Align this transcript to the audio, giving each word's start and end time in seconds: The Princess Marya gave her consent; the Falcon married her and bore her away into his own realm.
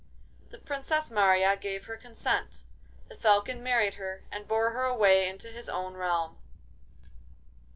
The 0.49 0.57
Princess 0.57 1.11
Marya 1.11 1.55
gave 1.55 1.85
her 1.85 1.95
consent; 1.95 2.63
the 3.07 3.13
Falcon 3.15 3.61
married 3.61 3.93
her 4.01 4.23
and 4.31 4.47
bore 4.47 4.71
her 4.71 4.83
away 4.85 5.27
into 5.29 5.49
his 5.51 5.69
own 5.69 5.93
realm. 5.93 6.39